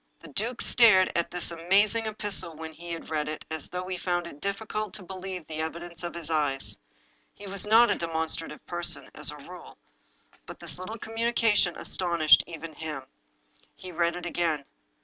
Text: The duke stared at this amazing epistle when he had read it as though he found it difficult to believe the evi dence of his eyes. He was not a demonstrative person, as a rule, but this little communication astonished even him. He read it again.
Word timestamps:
The 0.19 0.29
duke 0.29 0.63
stared 0.63 1.11
at 1.15 1.29
this 1.29 1.51
amazing 1.51 2.07
epistle 2.07 2.55
when 2.55 2.73
he 2.73 2.89
had 2.91 3.11
read 3.11 3.29
it 3.29 3.45
as 3.51 3.69
though 3.69 3.85
he 3.87 3.99
found 3.99 4.25
it 4.25 4.41
difficult 4.41 4.95
to 4.95 5.03
believe 5.03 5.45
the 5.45 5.59
evi 5.59 5.79
dence 5.79 6.01
of 6.03 6.15
his 6.15 6.31
eyes. 6.31 6.75
He 7.35 7.45
was 7.45 7.67
not 7.67 7.91
a 7.91 7.95
demonstrative 7.99 8.65
person, 8.65 9.11
as 9.13 9.29
a 9.29 9.37
rule, 9.37 9.77
but 10.47 10.59
this 10.59 10.79
little 10.79 10.97
communication 10.97 11.75
astonished 11.75 12.43
even 12.47 12.73
him. 12.73 13.03
He 13.75 13.91
read 13.91 14.15
it 14.15 14.25
again. 14.25 14.65